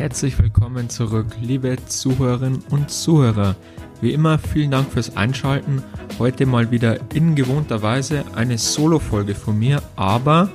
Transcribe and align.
Herzlich 0.00 0.38
willkommen 0.38 0.88
zurück, 0.88 1.26
liebe 1.42 1.76
Zuhörerinnen 1.84 2.64
und 2.70 2.90
Zuhörer. 2.90 3.54
Wie 4.00 4.14
immer, 4.14 4.38
vielen 4.38 4.70
Dank 4.70 4.90
fürs 4.90 5.14
Einschalten. 5.14 5.82
Heute 6.18 6.46
mal 6.46 6.70
wieder 6.70 7.00
in 7.12 7.34
gewohnter 7.34 7.82
Weise 7.82 8.24
eine 8.34 8.56
Solo-Folge 8.56 9.34
von 9.34 9.58
mir, 9.58 9.82
aber 9.96 10.48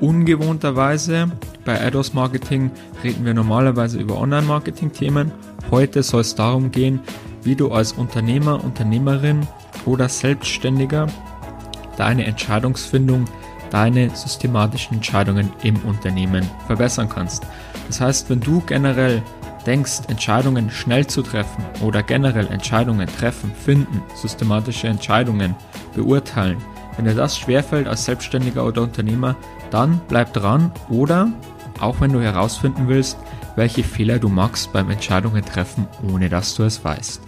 ungewohnterweise 0.00 1.30
bei 1.64 1.80
AdOS 1.80 2.12
Marketing 2.12 2.72
reden 3.04 3.24
wir 3.24 3.34
normalerweise 3.34 4.00
über 4.00 4.18
Online-Marketing-Themen. 4.18 5.30
Heute 5.70 6.02
soll 6.02 6.22
es 6.22 6.34
darum 6.34 6.72
gehen, 6.72 6.98
wie 7.44 7.54
du 7.54 7.70
als 7.70 7.92
Unternehmer, 7.92 8.64
Unternehmerin 8.64 9.46
oder 9.86 10.08
Selbstständiger 10.08 11.06
deine 11.96 12.24
Entscheidungsfindung, 12.24 13.26
deine 13.70 14.10
systematischen 14.10 14.96
Entscheidungen 14.96 15.52
im 15.62 15.76
Unternehmen 15.80 16.48
verbessern 16.66 17.08
kannst. 17.08 17.46
Das 17.86 18.00
heißt, 18.00 18.30
wenn 18.30 18.40
du 18.40 18.60
generell 18.60 19.22
denkst, 19.66 20.02
Entscheidungen 20.08 20.70
schnell 20.70 21.06
zu 21.06 21.22
treffen 21.22 21.64
oder 21.82 22.02
generell 22.02 22.46
Entscheidungen 22.48 23.06
treffen, 23.06 23.52
finden, 23.52 24.02
systematische 24.14 24.88
Entscheidungen 24.88 25.54
beurteilen, 25.94 26.58
wenn 26.96 27.04
dir 27.04 27.14
das 27.14 27.38
schwerfällt 27.38 27.86
als 27.86 28.04
Selbstständiger 28.04 28.64
oder 28.64 28.82
Unternehmer, 28.82 29.36
dann 29.70 30.00
bleib 30.08 30.32
dran 30.32 30.72
oder 30.88 31.30
auch 31.80 32.00
wenn 32.00 32.12
du 32.12 32.20
herausfinden 32.20 32.88
willst, 32.88 33.18
welche 33.56 33.84
Fehler 33.84 34.18
du 34.18 34.28
machst 34.28 34.72
beim 34.72 34.90
Entscheidungen 34.90 35.44
treffen, 35.44 35.86
ohne 36.10 36.28
dass 36.28 36.54
du 36.54 36.64
es 36.64 36.84
weißt. 36.84 37.22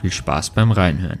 Viel 0.00 0.10
Spaß 0.10 0.50
beim 0.50 0.72
Reinhören. 0.72 1.20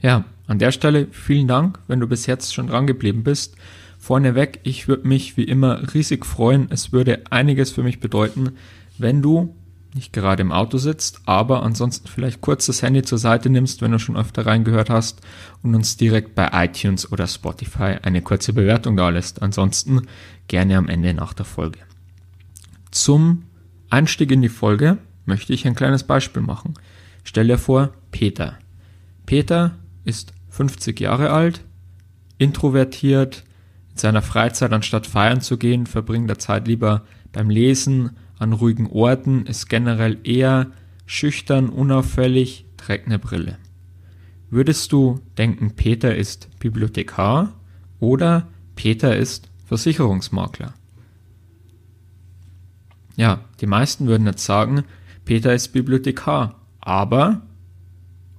Ja, 0.00 0.24
an 0.48 0.58
der 0.58 0.72
Stelle 0.72 1.06
vielen 1.12 1.46
Dank, 1.46 1.78
wenn 1.86 2.00
du 2.00 2.08
bis 2.08 2.26
jetzt 2.26 2.52
schon 2.52 2.66
dran 2.66 2.86
geblieben 2.86 3.22
bist. 3.22 3.54
Vorneweg, 3.98 4.60
ich 4.62 4.88
würde 4.88 5.06
mich 5.06 5.36
wie 5.36 5.44
immer 5.44 5.94
riesig 5.94 6.24
freuen. 6.24 6.66
Es 6.70 6.90
würde 6.90 7.22
einiges 7.30 7.70
für 7.70 7.82
mich 7.82 8.00
bedeuten, 8.00 8.52
wenn 8.96 9.22
du 9.22 9.54
nicht 9.94 10.12
gerade 10.12 10.42
im 10.42 10.52
Auto 10.52 10.78
sitzt, 10.78 11.20
aber 11.26 11.62
ansonsten 11.62 12.08
vielleicht 12.08 12.40
kurz 12.40 12.66
das 12.66 12.82
Handy 12.82 13.02
zur 13.02 13.18
Seite 13.18 13.50
nimmst, 13.50 13.82
wenn 13.82 13.92
du 13.92 13.98
schon 13.98 14.16
öfter 14.16 14.46
reingehört 14.46 14.90
hast 14.90 15.20
und 15.62 15.74
uns 15.74 15.96
direkt 15.96 16.34
bei 16.34 16.50
iTunes 16.52 17.10
oder 17.10 17.26
Spotify 17.26 17.96
eine 18.02 18.22
kurze 18.22 18.52
Bewertung 18.52 18.96
da 18.96 19.08
lässt. 19.08 19.42
Ansonsten 19.42 20.06
gerne 20.46 20.76
am 20.76 20.88
Ende 20.88 21.14
nach 21.14 21.34
der 21.34 21.46
Folge. 21.46 21.80
Zum 22.90 23.44
Einstieg 23.90 24.30
in 24.30 24.42
die 24.42 24.48
Folge 24.48 24.98
möchte 25.24 25.52
ich 25.52 25.66
ein 25.66 25.74
kleines 25.74 26.04
Beispiel 26.04 26.42
machen. 26.42 26.74
Stell 27.24 27.48
dir 27.48 27.58
vor, 27.58 27.92
Peter. 28.12 28.58
Peter 29.26 29.74
ist 30.04 30.32
50 30.58 30.98
Jahre 30.98 31.30
alt, 31.30 31.64
introvertiert, 32.36 33.44
in 33.92 33.96
seiner 33.96 34.22
Freizeit 34.22 34.72
anstatt 34.72 35.06
feiern 35.06 35.40
zu 35.40 35.56
gehen, 35.56 35.86
verbringt 35.86 36.28
er 36.28 36.40
Zeit 36.40 36.66
lieber 36.66 37.04
beim 37.30 37.48
Lesen, 37.48 38.16
an 38.40 38.52
ruhigen 38.52 38.88
Orten, 38.88 39.46
ist 39.46 39.68
generell 39.68 40.18
eher 40.24 40.72
schüchtern, 41.06 41.68
unauffällig, 41.68 42.66
trägt 42.76 43.06
eine 43.06 43.20
Brille. 43.20 43.56
Würdest 44.50 44.90
du 44.90 45.20
denken, 45.36 45.76
Peter 45.76 46.16
ist 46.16 46.48
Bibliothekar 46.58 47.52
oder 48.00 48.48
Peter 48.74 49.16
ist 49.16 49.48
Versicherungsmakler? 49.66 50.74
Ja, 53.14 53.44
die 53.60 53.66
meisten 53.66 54.08
würden 54.08 54.26
jetzt 54.26 54.44
sagen, 54.44 54.82
Peter 55.24 55.54
ist 55.54 55.68
Bibliothekar, 55.68 56.56
aber 56.80 57.42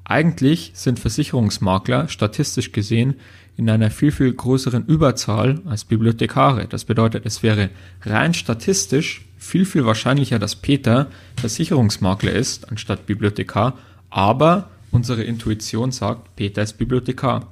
eigentlich 0.10 0.72
sind 0.74 1.00
Versicherungsmakler 1.00 2.08
statistisch 2.08 2.72
gesehen 2.72 3.16
in 3.58 3.70
einer 3.70 3.92
viel, 3.92 4.12
viel 4.12 4.34
größeren 4.34 4.86
Überzahl 4.86 5.62
als 5.66 5.84
Bibliothekare. 5.86 6.68
Das 6.68 6.86
bedeutet, 6.86 7.28
es 7.28 7.44
wäre 7.44 7.70
rein 8.02 8.34
statistisch 8.34 9.26
viel, 9.38 9.66
viel 9.66 9.86
wahrscheinlicher, 9.86 10.40
dass 10.40 10.56
Peter 10.56 11.12
Versicherungsmakler 11.38 12.32
ist 12.32 12.72
anstatt 12.72 13.06
Bibliothekar, 13.06 13.78
aber 14.10 14.72
unsere 14.90 15.24
Intuition 15.24 15.92
sagt, 15.92 16.36
Peter 16.36 16.64
ist 16.64 16.80
Bibliothekar. 16.80 17.48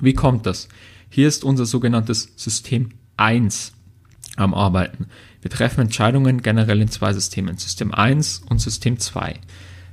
Wie 0.00 0.14
kommt 0.14 0.46
das? 0.46 0.68
Hier 1.08 1.28
ist 1.28 1.44
unser 1.44 1.66
sogenanntes 1.66 2.32
System 2.34 2.88
1 3.16 3.74
am 4.34 4.54
Arbeiten. 4.54 5.06
Wir 5.40 5.52
treffen 5.52 5.82
Entscheidungen 5.82 6.42
generell 6.42 6.80
in 6.80 6.88
zwei 6.88 7.12
Systemen, 7.12 7.58
System 7.58 7.94
1 7.94 8.42
und 8.48 8.60
System 8.60 8.98
2. 8.98 9.38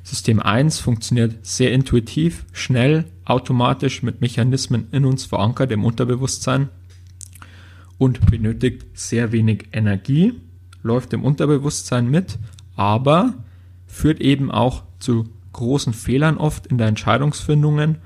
System 0.10 0.40
1 0.40 0.80
funktioniert 0.80 1.46
sehr 1.46 1.72
intuitiv, 1.72 2.48
schnell, 2.52 3.06
automatisch 3.26 4.02
mit 4.02 4.22
Mechanismen 4.22 4.88
in 4.92 5.06
uns 5.06 5.26
verankert 5.26 5.72
im 5.72 5.86
Unterbewusstsein 5.86 6.70
und 8.00 8.26
benötigt 8.32 8.88
sehr 8.96 9.32
wenig 9.32 9.68
Energie, 9.72 10.34
läuft 10.82 11.14
im 11.14 11.24
Unterbewusstsein 11.24 12.10
mit, 12.10 12.40
aber 12.76 13.36
führt 13.86 14.20
eben 14.20 14.50
auch 14.50 14.82
zu 14.98 15.30
großen 15.54 15.94
Fehlern 15.94 16.38
oft 16.38 16.66
in 16.66 16.80
der 16.80 16.88
Entscheidungsfindungen, 16.88 18.00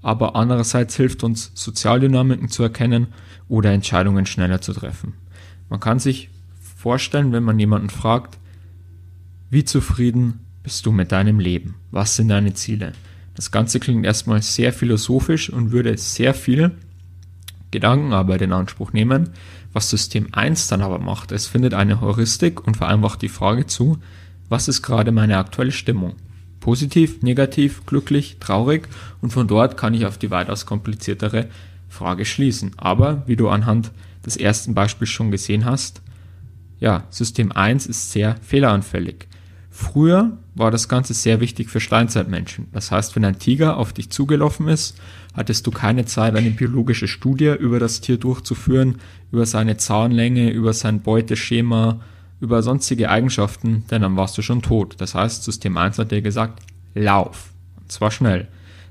aber 0.00 0.36
andererseits 0.36 0.94
hilft 0.94 1.24
uns 1.24 1.50
Sozialdynamiken 1.54 2.50
zu 2.50 2.62
erkennen 2.62 3.08
oder 3.48 3.72
Entscheidungen 3.72 4.26
schneller 4.26 4.60
zu 4.60 4.72
treffen. 4.72 5.14
Man 5.68 5.80
kann 5.80 5.98
sich 5.98 6.30
vorstellen, 6.76 7.32
wenn 7.32 7.42
man 7.42 7.58
jemanden 7.58 7.90
fragt, 7.90 8.38
wie 9.50 9.64
zufrieden 9.64 10.44
bist 10.68 10.84
du 10.84 10.92
mit 10.92 11.12
deinem 11.12 11.40
Leben? 11.40 11.76
Was 11.92 12.16
sind 12.16 12.28
deine 12.28 12.52
Ziele? 12.52 12.92
Das 13.34 13.50
Ganze 13.50 13.80
klingt 13.80 14.04
erstmal 14.04 14.42
sehr 14.42 14.70
philosophisch 14.74 15.48
und 15.48 15.72
würde 15.72 15.96
sehr 15.96 16.34
viel 16.34 16.72
Gedankenarbeit 17.70 18.42
in 18.42 18.52
Anspruch 18.52 18.92
nehmen. 18.92 19.30
Was 19.72 19.88
System 19.88 20.28
1 20.32 20.68
dann 20.68 20.82
aber 20.82 20.98
macht, 20.98 21.32
es 21.32 21.46
findet 21.46 21.72
eine 21.72 22.02
Heuristik 22.02 22.66
und 22.66 22.76
vereinfacht 22.76 23.22
die 23.22 23.30
Frage 23.30 23.64
zu, 23.64 23.96
was 24.50 24.68
ist 24.68 24.82
gerade 24.82 25.10
meine 25.10 25.38
aktuelle 25.38 25.72
Stimmung? 25.72 26.16
Positiv, 26.60 27.22
negativ, 27.22 27.86
glücklich, 27.86 28.36
traurig 28.38 28.88
und 29.22 29.32
von 29.32 29.48
dort 29.48 29.78
kann 29.78 29.94
ich 29.94 30.04
auf 30.04 30.18
die 30.18 30.30
weitaus 30.30 30.66
kompliziertere 30.66 31.46
Frage 31.88 32.26
schließen. 32.26 32.72
Aber 32.76 33.22
wie 33.26 33.36
du 33.36 33.48
anhand 33.48 33.90
des 34.26 34.36
ersten 34.36 34.74
Beispiels 34.74 35.08
schon 35.08 35.30
gesehen 35.30 35.64
hast, 35.64 36.02
ja, 36.78 37.04
System 37.08 37.52
1 37.52 37.86
ist 37.86 38.12
sehr 38.12 38.36
fehleranfällig. 38.42 39.28
Früher 39.80 40.38
war 40.56 40.72
das 40.72 40.88
Ganze 40.88 41.14
sehr 41.14 41.38
wichtig 41.38 41.70
für 41.70 41.78
Steinzeitmenschen. 41.78 42.66
Das 42.72 42.90
heißt, 42.90 43.14
wenn 43.14 43.24
ein 43.24 43.38
Tiger 43.38 43.76
auf 43.76 43.92
dich 43.92 44.10
zugelaufen 44.10 44.66
ist, 44.66 44.98
hattest 45.34 45.68
du 45.68 45.70
keine 45.70 46.04
Zeit, 46.04 46.34
eine 46.34 46.50
biologische 46.50 47.06
Studie 47.06 47.54
über 47.56 47.78
das 47.78 48.00
Tier 48.00 48.16
durchzuführen, 48.16 48.96
über 49.30 49.46
seine 49.46 49.76
Zahnlänge, 49.76 50.50
über 50.50 50.72
sein 50.72 51.00
Beuteschema, 51.02 52.00
über 52.40 52.60
sonstige 52.64 53.08
Eigenschaften, 53.08 53.84
denn 53.88 54.02
dann 54.02 54.16
warst 54.16 54.36
du 54.36 54.42
schon 54.42 54.62
tot. 54.62 54.96
Das 54.98 55.14
heißt, 55.14 55.44
System 55.44 55.76
1 55.76 55.96
hat 55.98 56.10
dir 56.10 56.22
gesagt, 56.22 56.60
lauf. 56.96 57.52
Und 57.80 57.92
zwar 57.92 58.10
schnell. 58.10 58.48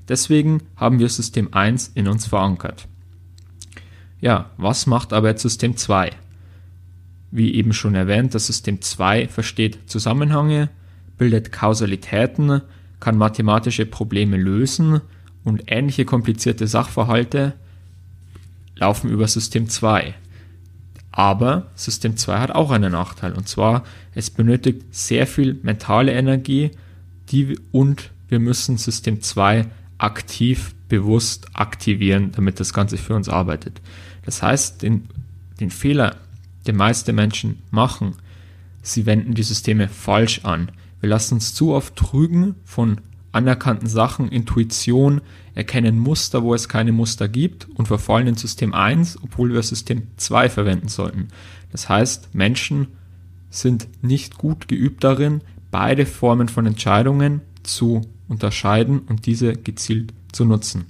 Deswegen 0.07 0.61
haben 0.77 0.99
wir 0.99 1.09
System 1.09 1.49
1 1.53 1.91
in 1.95 2.07
uns 2.07 2.27
verankert. 2.27 2.87
Ja, 4.21 4.51
was 4.55 4.87
macht 4.87 5.11
aber 5.11 5.27
jetzt 5.27 5.41
System 5.41 5.75
2? 5.75 6.11
Wie 7.31 7.55
eben 7.55 7.73
schon 7.73 7.95
erwähnt, 7.95 8.33
das 8.35 8.47
System 8.47 8.81
2 8.81 9.27
versteht 9.27 9.79
Zusammenhänge, 9.87 10.69
bildet 11.17 11.51
Kausalitäten, 11.51 12.61
kann 12.99 13.17
mathematische 13.17 13.85
Probleme 13.85 14.37
lösen 14.37 15.01
und 15.43 15.63
ähnliche 15.67 16.05
komplizierte 16.05 16.67
Sachverhalte 16.67 17.53
laufen 18.75 19.09
über 19.09 19.27
System 19.27 19.69
2. 19.69 20.13
Aber 21.11 21.71
System 21.75 22.15
2 22.15 22.39
hat 22.39 22.51
auch 22.51 22.71
einen 22.71 22.91
Nachteil 22.91 23.33
und 23.33 23.47
zwar 23.47 23.83
es 24.13 24.29
benötigt 24.29 24.83
sehr 24.91 25.25
viel 25.25 25.59
mentale 25.63 26.13
Energie 26.13 26.71
die, 27.31 27.59
und 27.71 28.11
wir 28.29 28.39
müssen 28.39 28.77
System 28.77 29.21
2 29.21 29.65
aktiv, 29.97 30.75
bewusst 30.87 31.47
aktivieren, 31.53 32.31
damit 32.33 32.59
das 32.59 32.73
Ganze 32.73 32.97
für 32.97 33.15
uns 33.15 33.29
arbeitet. 33.29 33.81
Das 34.25 34.43
heißt, 34.43 34.83
den, 34.83 35.09
den 35.59 35.71
Fehler, 35.71 36.17
den 36.67 36.75
meiste 36.75 37.13
Menschen 37.13 37.59
machen, 37.71 38.15
sie 38.81 39.05
wenden 39.05 39.33
die 39.33 39.43
Systeme 39.43 39.87
falsch 39.87 40.41
an. 40.43 40.71
Wir 40.99 41.09
lassen 41.09 41.35
uns 41.35 41.53
zu 41.53 41.73
oft 41.73 41.95
trügen 41.95 42.55
von 42.63 43.01
anerkannten 43.31 43.87
Sachen, 43.87 44.29
Intuition, 44.29 45.21
erkennen 45.53 45.99
Muster, 45.99 46.43
wo 46.43 46.53
es 46.53 46.69
keine 46.69 46.91
Muster 46.91 47.27
gibt 47.27 47.67
und 47.69 47.87
verfallen 47.87 48.27
in 48.27 48.35
System 48.35 48.73
1, 48.73 49.19
obwohl 49.23 49.53
wir 49.53 49.61
System 49.61 50.03
2 50.17 50.49
verwenden 50.49 50.87
sollten. 50.87 51.27
Das 51.71 51.89
heißt, 51.89 52.33
Menschen 52.33 52.87
sind 53.49 53.87
nicht 54.01 54.37
gut 54.37 54.67
geübt 54.67 55.03
darin, 55.03 55.41
beide 55.71 56.05
Formen 56.05 56.47
von 56.47 56.65
Entscheidungen 56.65 57.41
zu 57.63 58.01
unterscheiden 58.27 58.99
und 58.99 59.25
diese 59.25 59.53
gezielt 59.53 60.13
zu 60.31 60.45
nutzen. 60.45 60.85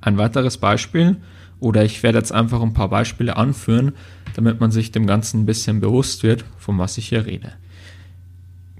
Ein 0.00 0.18
weiteres 0.18 0.58
Beispiel, 0.58 1.16
oder 1.58 1.84
ich 1.84 2.02
werde 2.02 2.18
jetzt 2.18 2.32
einfach 2.32 2.62
ein 2.62 2.72
paar 2.72 2.88
Beispiele 2.88 3.36
anführen, 3.36 3.92
damit 4.40 4.58
man 4.58 4.70
sich 4.70 4.90
dem 4.90 5.06
Ganzen 5.06 5.42
ein 5.42 5.46
bisschen 5.46 5.80
bewusst 5.80 6.22
wird, 6.22 6.46
von 6.56 6.78
was 6.78 6.96
ich 6.96 7.10
hier 7.10 7.26
rede. 7.26 7.52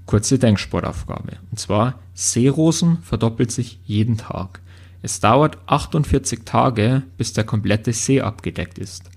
Kurze 0.07 0.39
Denksportaufgabe. 0.39 1.37
Und 1.51 1.59
zwar, 1.59 1.99
Seerosen 2.15 2.97
verdoppelt 3.03 3.51
sich 3.51 3.79
jeden 3.85 4.17
Tag. 4.17 4.59
Es 5.03 5.19
dauert 5.19 5.59
48 5.67 6.45
Tage, 6.45 7.03
bis 7.15 7.33
der 7.33 7.43
komplette 7.43 7.93
See 7.93 8.21
abgedeckt 8.21 8.79
ist. 8.79 9.11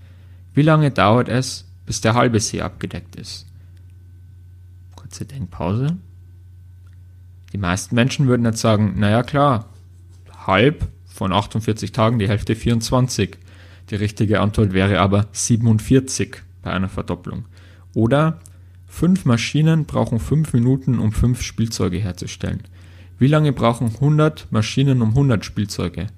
Wie 0.52 0.60
lange 0.60 0.90
dauert 0.90 1.30
es, 1.30 1.64
bis 1.86 2.02
der 2.02 2.12
halbe 2.12 2.40
See 2.40 2.60
abgedeckt 2.60 3.16
ist? 3.16 3.46
Kurze 4.96 5.24
Denkpause. 5.24 5.96
Die 7.54 7.58
meisten 7.58 7.94
Menschen 7.94 8.26
würden 8.26 8.44
jetzt 8.44 8.60
sagen, 8.60 8.96
naja 8.98 9.22
klar, 9.22 9.70
halb 10.46 10.88
von 11.06 11.32
48 11.32 11.92
Tagen, 11.92 12.18
die 12.18 12.28
Hälfte 12.28 12.54
24. 12.54 13.38
Die 13.90 13.96
richtige 13.96 14.40
Antwort 14.40 14.72
wäre 14.72 15.00
aber 15.00 15.26
47 15.32 16.42
bei 16.62 16.70
einer 16.70 16.88
Verdopplung. 16.88 17.44
Oder 17.94 18.40
fünf 18.86 19.24
Maschinen 19.24 19.84
brauchen 19.84 20.18
fünf 20.18 20.52
Minuten, 20.52 20.98
um 20.98 21.12
fünf 21.12 21.42
Spielzeuge 21.42 21.98
herzustellen. 21.98 22.62
Wie 23.18 23.26
lange 23.26 23.52
brauchen 23.52 23.88
100 23.88 24.50
Maschinen, 24.50 25.02
um 25.02 25.10
100 25.10 25.44
Spielzeuge 25.44 26.08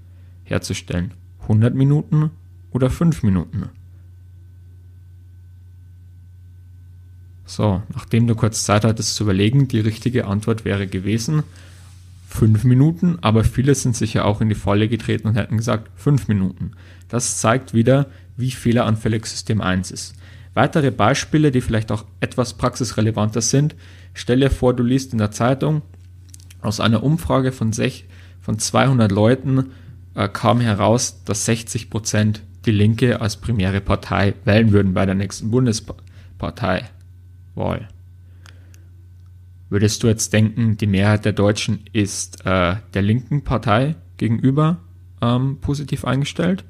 herzustellen? 0.45 1.13
100 1.43 1.75
Minuten 1.75 2.31
oder 2.71 2.91
5 2.91 3.23
Minuten? 3.23 3.69
So, 7.45 7.83
nachdem 7.95 8.27
du 8.27 8.35
kurz 8.35 8.65
Zeit 8.65 8.85
hattest 8.85 9.15
zu 9.15 9.25
überlegen, 9.25 9.69
die 9.69 9.79
richtige 9.79 10.27
Antwort 10.27 10.65
wäre 10.65 10.87
gewesen 10.87 11.45
5 12.29 12.65
Minuten, 12.65 13.19
aber 13.21 13.45
viele 13.45 13.75
sind 13.75 13.97
sicher 13.97 14.25
auch 14.25 14.41
in 14.41 14.49
die 14.49 14.55
Falle 14.55 14.89
getreten 14.89 15.29
und 15.29 15.37
hätten 15.37 15.57
gesagt 15.57 15.91
5 15.97 16.29
Minuten. 16.29 16.73
Das 17.09 17.39
zeigt 17.39 17.73
wieder, 17.73 18.07
wie 18.37 18.51
fehleranfällig 18.51 19.27
System 19.27 19.61
1 19.61 19.91
ist. 19.91 20.15
Weitere 20.53 20.91
Beispiele, 20.91 21.53
die 21.53 21.61
vielleicht 21.61 21.93
auch 21.93 22.05
etwas 22.21 22.55
praxisrelevanter 22.55 23.43
sind, 23.43 23.77
stell 24.15 24.41
dir 24.41 24.51
vor, 24.51 24.75
du 24.75 24.83
liest 24.83 25.13
in 25.13 25.19
der 25.19 25.31
Zeitung, 25.31 25.83
aus 26.61 26.81
einer 26.81 27.03
Umfrage 27.03 27.53
von, 27.53 27.73
sech, 27.73 28.07
von 28.41 28.59
200 28.59 29.13
Leuten 29.13 29.73
äh, 30.15 30.29
kam 30.29 30.61
heraus, 30.61 31.23
dass 31.25 31.45
60 31.45 31.91
Prozent 31.91 32.43
die 32.65 32.73
Linke 32.73 33.21
als 33.21 33.37
primäre 33.37 33.81
Partei 33.81 34.35
wählen 34.45 34.73
würden 34.73 34.95
bei 34.95 35.07
der 35.07 35.15
nächsten 35.15 35.51
Bundesparteiwahl. 35.51 37.89
Würdest 39.69 40.03
du 40.03 40.07
jetzt 40.07 40.33
denken, 40.33 40.77
die 40.77 40.87
Mehrheit 40.87 41.25
der 41.25 41.33
Deutschen 41.33 41.81
ist 41.93 42.47
äh, 42.47 42.77
der 42.95 43.03
linken 43.03 43.43
Partei 43.43 43.97
gegenüber 44.17 44.79
ähm, 45.21 45.59
positiv 45.61 46.05
eingestellt? 46.05 46.65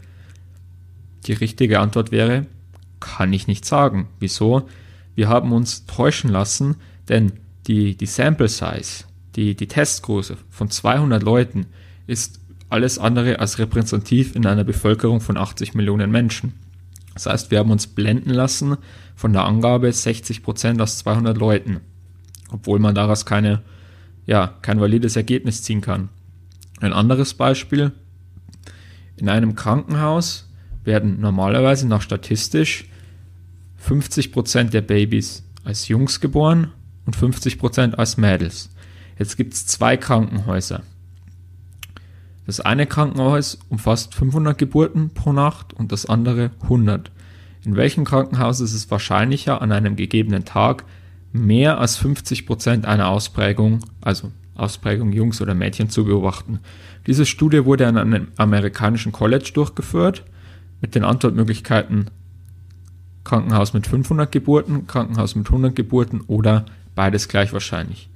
Die 1.26 1.34
richtige 1.34 1.81
Antwort 1.81 2.10
wäre, 2.10 2.46
kann 3.00 3.32
ich 3.32 3.46
nicht 3.46 3.64
sagen. 3.64 4.08
Wieso? 4.20 4.69
Wir 5.14 5.28
haben 5.28 5.52
uns 5.52 5.87
täuschen 5.87 6.31
lassen, 6.31 6.76
denn 7.08 7.32
die, 7.66 7.96
die 7.96 8.06
Sample 8.06 8.48
Size 8.48 9.04
die, 9.37 9.54
die 9.54 9.69
Testgröße 9.69 10.37
von 10.50 10.70
200 10.70 11.22
Leuten 11.22 11.66
ist 12.06 12.40
alles 12.69 12.99
andere 12.99 13.38
als 13.38 13.58
repräsentativ 13.58 14.34
in 14.34 14.46
einer 14.46 14.64
Bevölkerung 14.64 15.20
von 15.20 15.37
80 15.37 15.75
Millionen 15.75 16.10
Menschen. 16.10 16.54
Das 17.14 17.26
heißt, 17.26 17.50
wir 17.50 17.58
haben 17.60 17.70
uns 17.70 17.87
blenden 17.87 18.31
lassen 18.31 18.76
von 19.14 19.32
der 19.32 19.44
Angabe 19.44 19.92
60 19.92 20.42
Prozent 20.42 20.81
aus 20.81 20.99
200 20.99 21.37
Leuten, 21.37 21.81
obwohl 22.50 22.78
man 22.78 22.94
daraus 22.94 23.26
keine, 23.26 23.62
ja, 24.26 24.54
kein 24.62 24.81
valides 24.81 25.16
Ergebnis 25.16 25.62
ziehen 25.62 25.81
kann. 25.81 26.08
Ein 26.81 26.93
anderes 26.93 27.34
Beispiel. 27.34 27.93
In 29.16 29.28
einem 29.28 29.54
Krankenhaus 29.54 30.48
werden 30.84 31.20
normalerweise 31.20 31.88
nach 31.88 32.02
statistisch 32.02 32.87
50 33.78 34.32
Prozent 34.32 34.75
der 34.75 34.82
Babys 34.82 35.44
als 35.64 35.88
Jungs 35.88 36.20
geboren 36.20 36.72
und 37.06 37.16
50 37.16 37.58
Prozent 37.58 37.98
als 37.98 38.16
Mädels. 38.16 38.70
Jetzt 39.19 39.37
gibt 39.37 39.54
es 39.54 39.66
zwei 39.66 39.96
Krankenhäuser. 39.96 40.82
Das 42.46 42.60
eine 42.60 42.87
Krankenhaus 42.87 43.58
umfasst 43.69 44.14
500 44.14 44.56
Geburten 44.56 45.10
pro 45.10 45.32
Nacht 45.32 45.72
und 45.72 45.90
das 45.90 46.06
andere 46.06 46.52
100. 46.62 47.10
In 47.64 47.75
welchem 47.75 48.04
Krankenhaus 48.04 48.60
ist 48.60 48.75
es 48.75 48.90
wahrscheinlicher, 48.90 49.60
an 49.60 49.72
einem 49.72 49.96
gegebenen 49.96 50.44
Tag 50.44 50.84
mehr 51.32 51.78
als 51.78 51.96
50 51.96 52.46
Prozent 52.46 52.87
einer 52.87 53.08
Ausprägung, 53.08 53.81
also 54.00 54.32
Ausprägung 54.55 55.12
Jungs 55.12 55.40
oder 55.40 55.55
Mädchen 55.55 55.90
zu 55.90 56.05
beobachten? 56.05 56.61
Diese 57.06 57.26
Studie 57.26 57.64
wurde 57.64 57.87
an 57.87 57.99
einem 57.99 58.28
amerikanischen 58.37 59.12
College 59.12 59.50
durchgeführt 59.55 60.25
mit 60.81 60.94
den 60.94 61.05
Antwortmöglichkeiten 61.05 62.11
Krankenhaus 63.25 63.75
mit 63.75 63.87
500 63.87 64.31
Geburten, 64.31 64.87
Krankenhaus 64.87 65.34
mit 65.34 65.46
100 65.49 65.75
Geburten 65.75 66.20
oder 66.26 66.64
beides 66.94 67.28
gleich 67.28 67.52
wahrscheinlich. 67.52 68.08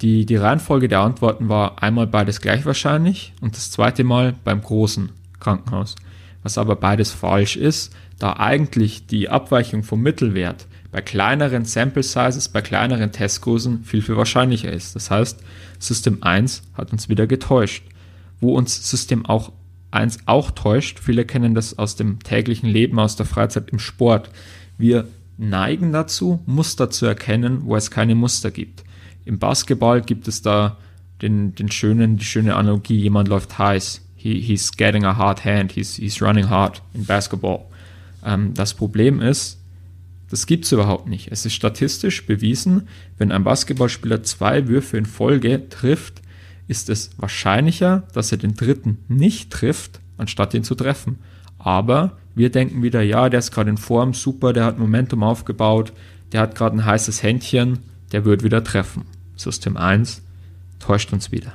Die, 0.00 0.24
die 0.24 0.36
Reihenfolge 0.36 0.88
der 0.88 1.00
Antworten 1.00 1.48
war 1.50 1.82
einmal 1.82 2.06
beides 2.06 2.40
gleich 2.40 2.64
wahrscheinlich 2.64 3.34
und 3.42 3.54
das 3.54 3.70
zweite 3.70 4.02
Mal 4.02 4.34
beim 4.44 4.62
großen 4.62 5.10
Krankenhaus. 5.40 5.94
Was 6.42 6.56
aber 6.56 6.76
beides 6.76 7.10
falsch 7.10 7.56
ist, 7.56 7.94
da 8.18 8.34
eigentlich 8.34 9.06
die 9.06 9.28
Abweichung 9.28 9.82
vom 9.82 10.00
Mittelwert 10.00 10.66
bei 10.92 11.00
kleineren 11.00 11.64
Sample 11.64 12.02
Sizes, 12.02 12.48
bei 12.48 12.62
kleineren 12.62 13.12
Testgrößen 13.12 13.84
viel, 13.84 14.02
viel 14.02 14.16
wahrscheinlicher 14.16 14.72
ist. 14.72 14.96
Das 14.96 15.10
heißt, 15.10 15.40
System 15.78 16.22
1 16.22 16.62
hat 16.74 16.92
uns 16.92 17.08
wieder 17.08 17.26
getäuscht. 17.26 17.84
Wo 18.40 18.56
uns 18.56 18.90
System 18.90 19.26
auch 19.26 19.52
1 19.90 20.20
auch 20.26 20.50
täuscht, 20.50 20.98
viele 20.98 21.24
kennen 21.24 21.54
das 21.54 21.78
aus 21.78 21.96
dem 21.96 22.20
täglichen 22.20 22.68
Leben, 22.68 22.98
aus 22.98 23.16
der 23.16 23.26
Freizeit 23.26 23.70
im 23.70 23.78
Sport. 23.78 24.30
Wir 24.78 25.06
neigen 25.36 25.92
dazu, 25.92 26.40
Muster 26.46 26.90
zu 26.90 27.06
erkennen, 27.06 27.62
wo 27.64 27.76
es 27.76 27.90
keine 27.90 28.14
Muster 28.14 28.50
gibt. 28.50 28.84
Im 29.24 29.38
Basketball 29.38 30.00
gibt 30.00 30.28
es 30.28 30.42
da 30.42 30.76
den, 31.22 31.54
den 31.54 31.70
schönen, 31.70 32.16
die 32.16 32.24
schöne 32.24 32.56
Analogie, 32.56 32.98
jemand 32.98 33.28
läuft 33.28 33.58
heiß. 33.58 34.02
He, 34.16 34.40
he's 34.40 34.72
getting 34.72 35.04
a 35.04 35.16
hard 35.16 35.44
hand, 35.44 35.72
he's, 35.72 35.96
he's 35.96 36.20
running 36.20 36.48
hard 36.48 36.82
in 36.94 37.04
Basketball. 37.04 37.60
Ähm, 38.24 38.54
das 38.54 38.74
Problem 38.74 39.20
ist, 39.20 39.59
das 40.30 40.46
gibt 40.46 40.64
es 40.64 40.72
überhaupt 40.72 41.08
nicht. 41.08 41.28
Es 41.30 41.44
ist 41.44 41.54
statistisch 41.54 42.24
bewiesen, 42.26 42.88
wenn 43.18 43.32
ein 43.32 43.44
Basketballspieler 43.44 44.22
zwei 44.22 44.68
Würfe 44.68 44.96
in 44.96 45.06
Folge 45.06 45.68
trifft, 45.68 46.22
ist 46.68 46.88
es 46.88 47.10
wahrscheinlicher, 47.16 48.04
dass 48.14 48.30
er 48.30 48.38
den 48.38 48.54
dritten 48.54 48.98
nicht 49.08 49.50
trifft, 49.50 50.00
anstatt 50.16 50.54
ihn 50.54 50.62
zu 50.62 50.76
treffen. 50.76 51.18
Aber 51.58 52.16
wir 52.34 52.50
denken 52.50 52.82
wieder, 52.82 53.02
ja, 53.02 53.28
der 53.28 53.40
ist 53.40 53.50
gerade 53.50 53.70
in 53.70 53.76
Form, 53.76 54.14
super, 54.14 54.52
der 54.52 54.64
hat 54.64 54.78
Momentum 54.78 55.24
aufgebaut, 55.24 55.92
der 56.32 56.42
hat 56.42 56.54
gerade 56.54 56.76
ein 56.76 56.84
heißes 56.84 57.22
Händchen, 57.24 57.80
der 58.12 58.24
wird 58.24 58.44
wieder 58.44 58.62
treffen. 58.62 59.04
System 59.36 59.76
1 59.76 60.22
täuscht 60.78 61.12
uns 61.12 61.32
wieder. 61.32 61.52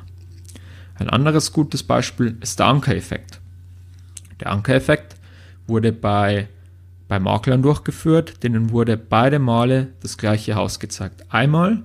Ein 0.96 1.10
anderes 1.10 1.54
gutes 1.54 1.84
Beispiel 1.84 2.38
ist 2.42 2.60
der 2.60 2.68
Anker-Effekt. 2.68 3.40
Der 4.40 4.52
Anker-Effekt 4.52 5.16
wurde 5.68 5.92
bei, 5.92 6.48
bei 7.16 7.20
Maklern 7.20 7.62
durchgeführt, 7.62 8.44
denen 8.44 8.72
wurde 8.72 8.98
beide 8.98 9.40
Male 9.40 9.88
das 10.02 10.18
gleiche 10.18 10.56
Haus 10.56 10.82
gezeigt. 10.82 11.24
Einmal 11.30 11.84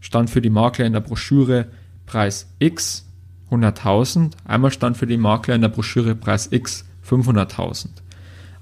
stand 0.00 0.30
für 0.30 0.40
die 0.40 0.48
Makler 0.48 0.86
in 0.86 0.94
der 0.94 1.00
Broschüre 1.00 1.66
Preis 2.06 2.46
X 2.58 3.06
100.000, 3.50 4.32
einmal 4.46 4.70
stand 4.70 4.96
für 4.96 5.06
die 5.06 5.18
Makler 5.18 5.56
in 5.56 5.60
der 5.60 5.68
Broschüre 5.68 6.14
Preis 6.14 6.48
X 6.50 6.86
500.000. 7.06 7.88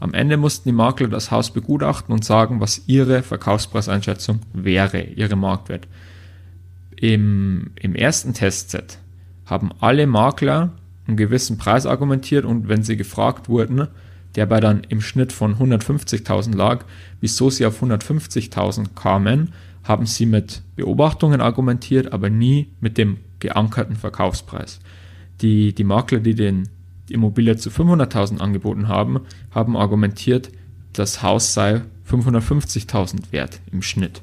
Am 0.00 0.12
Ende 0.12 0.36
mussten 0.36 0.68
die 0.68 0.74
Makler 0.74 1.06
das 1.06 1.30
Haus 1.30 1.52
begutachten 1.52 2.12
und 2.12 2.24
sagen, 2.24 2.60
was 2.60 2.88
ihre 2.88 3.22
Verkaufspreiseinschätzung 3.22 4.40
wäre, 4.52 5.02
ihre 5.02 5.36
Marktwert. 5.36 5.86
Im, 6.96 7.70
im 7.76 7.94
ersten 7.94 8.34
Testset 8.34 8.98
haben 9.46 9.70
alle 9.78 10.08
Makler 10.08 10.72
einen 11.06 11.16
gewissen 11.16 11.56
Preis 11.56 11.86
argumentiert 11.86 12.44
und 12.44 12.68
wenn 12.68 12.82
sie 12.82 12.96
gefragt 12.96 13.48
wurden, 13.48 13.86
der 14.36 14.46
bei 14.46 14.60
dann 14.60 14.82
im 14.88 15.00
Schnitt 15.00 15.32
von 15.32 15.56
150.000 15.56 16.56
lag, 16.56 16.84
wieso 17.20 17.50
sie 17.50 17.66
auf 17.66 17.82
150.000 17.82 18.94
kamen, 18.94 19.52
haben 19.82 20.06
sie 20.06 20.26
mit 20.26 20.62
Beobachtungen 20.76 21.40
argumentiert, 21.40 22.12
aber 22.12 22.30
nie 22.30 22.68
mit 22.80 22.98
dem 22.98 23.18
geankerten 23.40 23.96
Verkaufspreis. 23.96 24.80
Die, 25.40 25.74
die 25.74 25.84
Makler, 25.84 26.20
die 26.20 26.34
den 26.34 26.68
die 27.10 27.14
Immobilie 27.14 27.56
zu 27.56 27.70
500.000 27.70 28.38
angeboten 28.38 28.88
haben, 28.88 29.20
haben 29.50 29.76
argumentiert, 29.76 30.50
das 30.92 31.22
Haus 31.22 31.52
sei 31.52 31.82
550.000 32.08 33.32
wert 33.32 33.60
im 33.72 33.82
Schnitt. 33.82 34.22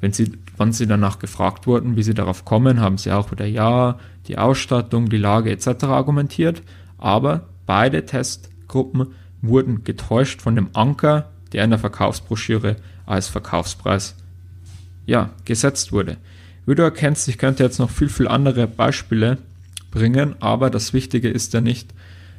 Wenn 0.00 0.12
sie, 0.12 0.32
wann 0.56 0.72
sie 0.72 0.86
danach 0.86 1.20
gefragt 1.20 1.66
wurden, 1.66 1.96
wie 1.96 2.02
sie 2.02 2.14
darauf 2.14 2.44
kommen, 2.44 2.80
haben 2.80 2.98
sie 2.98 3.12
auch 3.12 3.30
wieder 3.30 3.46
ja, 3.46 3.98
die 4.26 4.36
Ausstattung, 4.36 5.08
die 5.08 5.16
Lage 5.16 5.50
etc. 5.50 5.84
argumentiert, 5.84 6.62
aber 6.98 7.48
beide 7.66 8.04
Testgruppen 8.04 9.14
wurden 9.42 9.84
getäuscht 9.84 10.42
von 10.42 10.56
dem 10.56 10.70
Anker, 10.74 11.30
der 11.52 11.64
in 11.64 11.70
der 11.70 11.78
Verkaufsbroschüre 11.78 12.76
als 13.06 13.28
Verkaufspreis 13.28 14.14
ja, 15.06 15.30
gesetzt 15.44 15.92
wurde. 15.92 16.18
Wie 16.66 16.74
du 16.74 16.82
erkennst, 16.82 17.28
ich 17.28 17.38
könnte 17.38 17.62
jetzt 17.62 17.78
noch 17.78 17.90
viel, 17.90 18.10
viel 18.10 18.28
andere 18.28 18.66
Beispiele 18.66 19.38
bringen, 19.90 20.36
aber 20.40 20.68
das 20.68 20.92
Wichtige 20.92 21.30
ist 21.30 21.54
ja 21.54 21.60
nicht, 21.60 21.94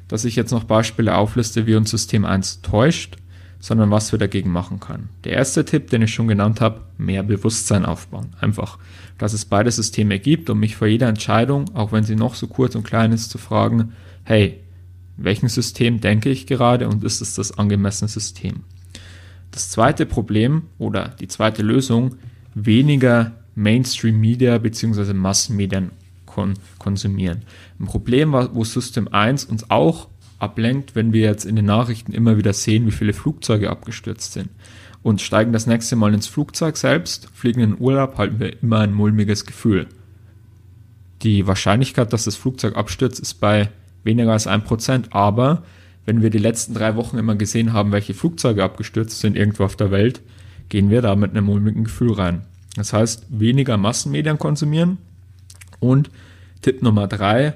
dass 0.08 0.26
ich 0.26 0.36
jetzt 0.36 0.52
noch 0.52 0.66
Beispiele 0.66 1.16
aufliste, 1.16 1.66
wie 1.66 1.76
uns 1.76 1.90
System 1.90 2.26
1 2.26 2.62
täuscht, 2.62 3.18
sondern 3.60 3.92
was 3.92 4.12
wir 4.12 4.20
dagegen 4.20 4.52
machen 4.52 4.80
können. 4.80 5.10
Der 5.24 5.34
erste 5.34 5.66
Tipp, 5.66 5.90
den 5.90 6.04
ich 6.04 6.14
schon 6.14 6.28
genannt 6.28 6.62
habe, 6.62 6.82
mehr 6.98 7.24
Bewusstsein 7.24 7.86
aufbauen. 7.86 8.34
Einfach, 8.40 8.78
dass 9.18 9.34
es 9.34 9.46
beide 9.46 9.72
Systeme 9.72 10.20
gibt, 10.20 10.50
um 10.50 10.60
mich 10.60 10.76
vor 10.76 10.88
jeder 10.88 11.08
Entscheidung, 11.08 11.66
auch 11.76 11.92
wenn 11.92 12.04
sie 12.04 12.16
noch 12.16 12.36
so 12.36 12.48
kurz 12.48 12.76
und 12.76 12.84
klein 12.84 13.12
ist, 13.12 13.30
zu 13.30 13.38
fragen, 13.38 13.94
hey, 14.24 14.60
welchen 15.24 15.50
System 15.50 16.00
denke 16.00 16.30
ich 16.30 16.48
gerade 16.48 16.88
und 16.88 17.04
ist 17.04 17.22
es 17.22 17.36
das 17.36 17.58
angemessene 17.58 18.08
System? 18.08 18.64
Das 19.52 19.70
zweite 19.70 20.06
Problem 20.06 20.64
oder 20.78 21.10
die 21.20 21.28
zweite 21.28 21.62
Lösung, 21.62 22.16
weniger 22.54 23.34
Mainstream-Media 23.56 24.58
bzw. 24.58 25.14
Massenmedien 25.14 25.92
kon 26.26 26.54
konsumieren. 26.78 27.42
Ein 27.80 27.86
Problem 27.86 28.32
wo 28.32 28.64
System 28.64 29.08
1 29.10 29.46
uns 29.46 29.70
auch 29.70 30.08
ablenkt, 30.38 30.96
wenn 30.96 31.12
wir 31.12 31.22
jetzt 31.22 31.46
in 31.46 31.56
den 31.56 31.66
Nachrichten 31.66 32.14
immer 32.14 32.38
wieder 32.38 32.54
sehen, 32.54 32.86
wie 32.86 32.92
viele 32.92 33.14
Flugzeuge 33.14 33.70
abgestürzt 33.70 34.34
sind. 34.34 34.50
Und 35.02 35.22
steigen 35.22 35.54
das 35.54 35.68
nächste 35.68 35.96
Mal 35.96 36.14
ins 36.14 36.28
Flugzeug 36.28 36.78
selbst, 36.78 37.30
fliegen 37.34 37.62
in 37.62 37.80
Urlaub, 37.80 38.18
halten 38.18 38.40
wir 38.40 38.62
immer 38.62 38.80
ein 38.80 38.94
mulmiges 38.94 39.46
Gefühl. 39.46 39.88
Die 41.22 41.48
Wahrscheinlichkeit, 41.48 42.14
dass 42.14 42.26
das 42.26 42.36
Flugzeug 42.36 42.78
abstürzt, 42.78 43.20
ist 43.20 43.36
bei 43.36 43.70
weniger 44.04 44.32
als 44.32 44.48
1%, 44.48 45.06
aber 45.12 45.64
wenn 46.06 46.22
wir 46.22 46.30
die 46.30 46.38
letzten 46.38 46.74
drei 46.74 46.96
Wochen 46.96 47.18
immer 47.18 47.36
gesehen 47.36 47.74
haben, 47.74 47.92
welche 47.92 48.14
Flugzeuge 48.14 48.64
abgestürzt 48.64 49.20
sind 49.20 49.38
irgendwo 49.38 49.64
auf 49.64 49.76
der 49.76 49.92
Welt, 49.92 50.22
gehen 50.70 50.90
wir 50.90 51.02
da 51.02 51.16
mit 51.16 51.32
einem 51.32 51.46
mulmigen 51.46 51.84
Gefühl 51.84 52.14
rein. 52.14 52.42
Das 52.76 52.94
heißt, 52.94 53.28
weniger 53.30 53.78
Massenmedien 53.78 54.40
konsumieren 54.40 54.98
und 55.80 56.10
Tipp 56.62 56.82
Nummer 56.82 57.08
drei, 57.08 57.56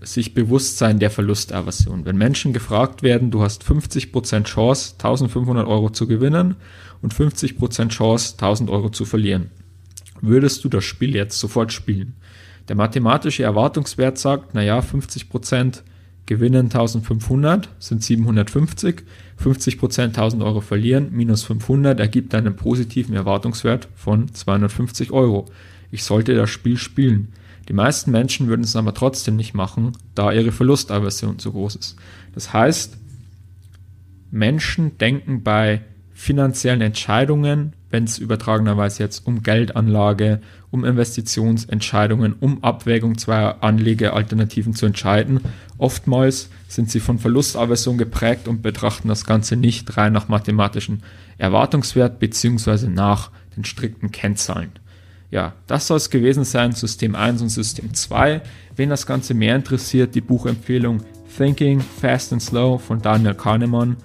sich 0.00 0.34
bewusst 0.34 0.78
sein 0.78 0.98
der 0.98 1.10
Verlustaversion. 1.10 2.04
Wenn 2.04 2.16
Menschen 2.16 2.52
gefragt 2.52 3.02
werden, 3.02 3.30
du 3.30 3.42
hast 3.42 3.64
50% 3.64 4.44
Chance, 4.44 4.94
1500 4.94 5.66
Euro 5.66 5.90
zu 5.90 6.06
gewinnen 6.06 6.56
und 7.02 7.14
50% 7.14 7.88
Chance, 7.88 8.34
1000 8.34 8.70
Euro 8.70 8.90
zu 8.90 9.04
verlieren, 9.04 9.50
würdest 10.20 10.64
du 10.64 10.68
das 10.68 10.84
Spiel 10.84 11.14
jetzt 11.14 11.38
sofort 11.38 11.72
spielen? 11.72 12.14
Der 12.68 12.76
mathematische 12.76 13.44
Erwartungswert 13.44 14.18
sagt, 14.18 14.54
naja, 14.54 14.80
50% 14.80 15.82
gewinnen 16.26 16.66
1500 16.66 17.68
sind 17.78 18.02
750, 18.02 19.02
50% 19.42 20.02
1000 20.02 20.42
Euro 20.42 20.60
verlieren 20.60 21.10
minus 21.12 21.44
500 21.44 22.00
ergibt 22.00 22.34
einen 22.34 22.56
positiven 22.56 23.14
Erwartungswert 23.14 23.88
von 23.94 24.32
250 24.32 25.12
Euro. 25.12 25.46
Ich 25.92 26.02
sollte 26.02 26.34
das 26.34 26.50
Spiel 26.50 26.76
spielen. 26.76 27.28
Die 27.68 27.72
meisten 27.72 28.10
Menschen 28.10 28.48
würden 28.48 28.62
es 28.62 28.76
aber 28.76 28.94
trotzdem 28.94 29.36
nicht 29.36 29.54
machen, 29.54 29.92
da 30.14 30.32
ihre 30.32 30.52
Verlustaversion 30.52 31.38
zu 31.38 31.52
groß 31.52 31.76
ist. 31.76 31.96
Das 32.34 32.52
heißt, 32.52 32.96
Menschen 34.30 34.98
denken 34.98 35.42
bei 35.42 35.82
finanziellen 36.12 36.80
Entscheidungen, 36.80 37.72
wenn 37.96 38.04
es 38.04 38.18
übertragenerweise 38.18 39.02
jetzt 39.02 39.26
um 39.26 39.42
Geldanlage, 39.42 40.42
um 40.70 40.84
Investitionsentscheidungen, 40.84 42.34
um 42.38 42.62
Abwägung 42.62 43.16
zweier 43.16 43.62
Anlegealternativen 43.62 44.74
zu 44.74 44.84
entscheiden, 44.84 45.40
oftmals 45.78 46.50
sind 46.68 46.90
sie 46.90 47.00
von 47.00 47.18
Verlustaversion 47.18 47.96
geprägt 47.96 48.48
und 48.48 48.60
betrachten 48.60 49.08
das 49.08 49.24
Ganze 49.24 49.56
nicht 49.56 49.96
rein 49.96 50.12
nach 50.12 50.28
mathematischen 50.28 51.04
Erwartungswert 51.38 52.18
beziehungsweise 52.18 52.90
nach 52.90 53.30
den 53.56 53.64
strikten 53.64 54.10
Kennzahlen 54.10 54.72
ja, 55.30 55.54
das 55.66 55.88
soll 55.88 55.96
es 55.96 56.10
gewesen 56.10 56.44
sein, 56.44 56.70
System 56.72 57.16
1 57.16 57.42
und 57.42 57.48
System 57.48 57.92
2. 57.92 58.42
Wen 58.76 58.90
das 58.90 59.06
Ganze 59.06 59.34
mehr 59.34 59.56
interessiert, 59.56 60.14
die 60.14 60.20
Buchempfehlung 60.20 61.02
Thinking 61.36 61.80
Fast 61.80 62.32
and 62.32 62.40
Slow 62.40 62.78
von 62.78 63.02
Daniel 63.02 63.34
Kahnemann. 63.34 63.96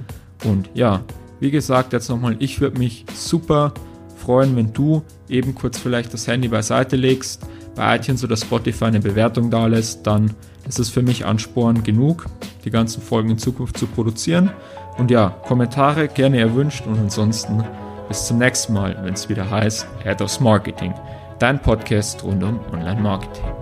Und 0.43 0.69
ja, 0.73 1.03
wie 1.41 1.51
gesagt, 1.51 1.91
jetzt 1.91 2.09
nochmal, 2.09 2.37
ich 2.39 2.61
würde 2.61 2.79
mich 2.79 3.03
super 3.13 3.73
freuen, 4.15 4.55
wenn 4.55 4.71
du 4.71 5.01
eben 5.27 5.55
kurz 5.55 5.79
vielleicht 5.79 6.13
das 6.13 6.27
Handy 6.27 6.47
beiseite 6.47 6.95
legst, 6.95 7.41
bei 7.75 7.95
iTunes 7.95 8.23
oder 8.23 8.37
Spotify 8.37 8.85
eine 8.85 8.99
Bewertung 8.99 9.49
da 9.49 9.65
lässt, 9.65 10.05
dann 10.05 10.31
ist 10.67 10.79
es 10.79 10.89
für 10.89 11.01
mich 11.01 11.25
Ansporn 11.25 11.83
genug, 11.83 12.27
die 12.63 12.69
ganzen 12.69 13.01
Folgen 13.01 13.31
in 13.31 13.37
Zukunft 13.39 13.77
zu 13.77 13.87
produzieren. 13.87 14.51
Und 14.97 15.09
ja, 15.09 15.29
Kommentare 15.47 16.07
gerne 16.07 16.39
erwünscht 16.39 16.85
und 16.85 16.99
ansonsten 16.99 17.63
bis 18.07 18.27
zum 18.27 18.37
nächsten 18.37 18.73
Mal, 18.73 18.97
wenn 19.01 19.15
es 19.15 19.27
wieder 19.27 19.49
heißt 19.49 19.87
Head 20.03 20.21
of 20.21 20.39
Marketing, 20.41 20.93
dein 21.39 21.59
Podcast 21.59 22.23
rund 22.23 22.43
um 22.43 22.59
Online-Marketing. 22.71 23.60